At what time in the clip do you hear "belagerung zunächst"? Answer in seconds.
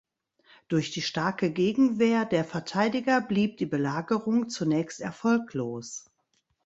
3.67-4.99